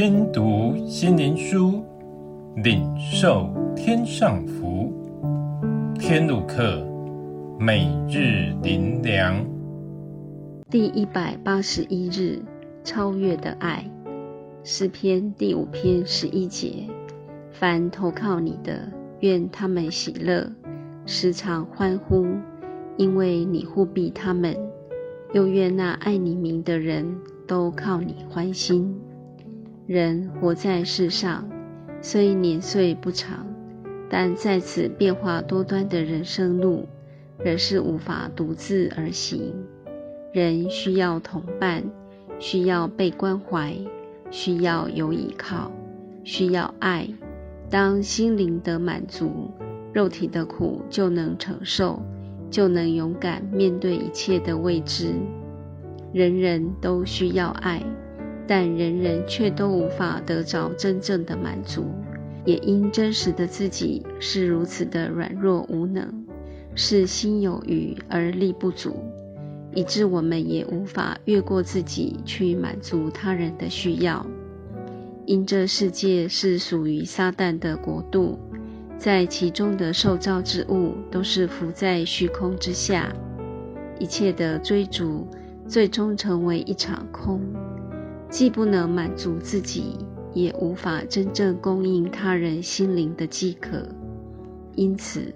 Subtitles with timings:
[0.00, 1.82] 听读心灵书，
[2.62, 4.92] 领受天上福。
[5.98, 6.86] 天路客，
[7.58, 9.44] 每日灵粮。
[10.70, 12.40] 第一百八十一日，
[12.84, 13.84] 超越的爱。
[14.62, 16.86] 诗篇第五篇十一节：
[17.50, 20.48] 凡投靠你的，愿他们喜乐，
[21.06, 22.24] 时常欢呼，
[22.96, 24.56] 因为你护庇他们。
[25.32, 27.18] 又愿那爱你名的人
[27.48, 28.96] 都靠你欢心。
[29.88, 31.48] 人活在世上，
[32.02, 33.46] 虽年岁不长，
[34.10, 36.86] 但在此变化多端的人生路，
[37.42, 39.54] 仍是无法独自而行。
[40.30, 41.82] 人需要同伴，
[42.38, 43.74] 需要被关怀，
[44.30, 45.72] 需要有依靠，
[46.22, 47.08] 需要爱。
[47.70, 49.50] 当心灵得满足，
[49.94, 52.02] 肉体的苦就能承受。
[52.50, 55.14] 就能勇敢面对一切的未知。
[56.12, 57.82] 人人都需要爱，
[58.48, 61.84] 但人人却都无法得着真正的满足，
[62.46, 66.24] 也因真实的自己是如此的软弱无能，
[66.74, 68.96] 是心有余而力不足，
[69.74, 74.26] 以致我们也无法越过自己去满足他人的需要。
[75.26, 78.38] 因这世界是属于撒旦的国度。
[78.96, 83.12] 在其中的受造之物都是浮在虚空之下，
[84.00, 85.28] 一切的追逐
[85.68, 87.40] 最终成为一场空，
[88.30, 89.96] 既不能满足自己，
[90.34, 93.88] 也无法真正供应他人心灵的饥渴。
[94.74, 95.34] 因此，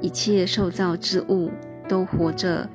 [0.00, 1.50] 一切受造之物
[1.88, 2.68] 都活着，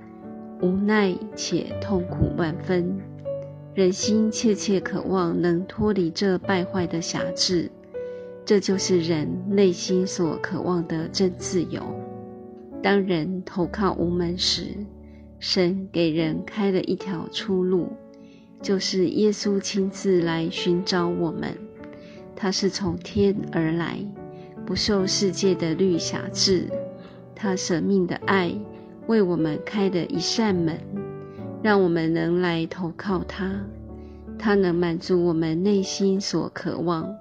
[0.62, 3.00] 无奈且痛苦万分，
[3.74, 7.72] 人心切切渴望能脱离这败坏的辖制。
[8.46, 11.82] 这就是人内心所渴望的真自由。
[12.84, 14.76] 当人投靠无门时，
[15.40, 17.88] 神给人开了一条出路，
[18.62, 21.58] 就是耶稣亲自来寻找我们。
[22.36, 24.00] 他是从天而来，
[24.66, 26.70] 不受世界的律辖制。
[27.34, 28.54] 他舍命的爱
[29.08, 30.80] 为我们开了一扇门，
[31.62, 33.66] 让我们能来投靠他。
[34.38, 37.16] 他能满足我们内心所渴望。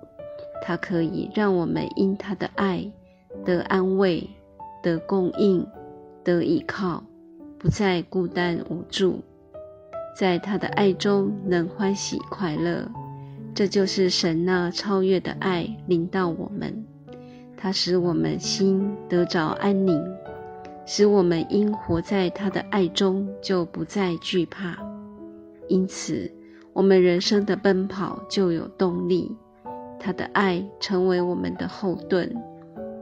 [0.67, 2.91] 他可以让我们因他的爱
[3.45, 4.31] 得安慰、
[4.83, 5.67] 得供应、
[6.25, 7.05] 得依靠，
[7.59, 9.21] 不再孤单无助，
[10.15, 12.89] 在他的爱中能欢喜快乐。
[13.55, 16.85] 这就是神那超越的爱临到我们，
[17.57, 20.03] 它使我们心得着安宁，
[20.87, 24.77] 使我们因活在他的爱中就不再惧怕。
[25.69, 26.33] 因此，
[26.73, 29.37] 我们人生的奔跑就有动力。
[30.01, 32.37] 他的爱成为我们的后盾，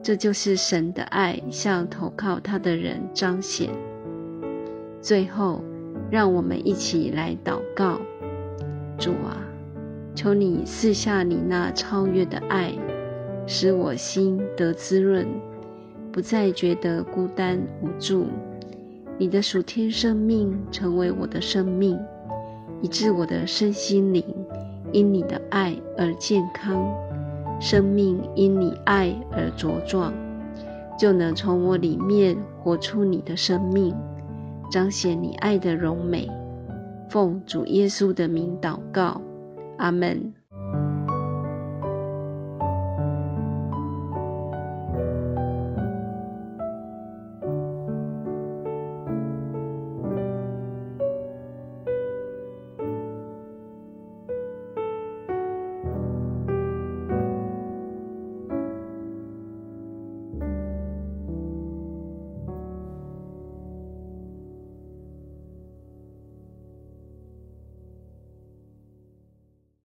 [0.02, 3.70] 这就是神的爱向投靠他的人彰显。
[5.00, 5.64] 最后，
[6.12, 7.98] 让我们一起来祷告：
[8.98, 9.48] 主啊，
[10.14, 12.74] 求你赐下你那超越的爱，
[13.46, 15.26] 使我心得滋润，
[16.12, 18.26] 不再觉得孤单无助。
[19.16, 21.98] 你的属天生命成为我的生命，
[22.82, 24.22] 以致我的身心灵。
[24.92, 26.94] 因你的爱而健康，
[27.58, 30.12] 生命因你爱而茁壮，
[30.98, 33.94] 就能从我里面活出你的生命，
[34.72, 36.26] 彰显你爱的荣美。
[37.10, 39.20] 奉主耶稣的名祷告，
[39.76, 40.32] 阿门。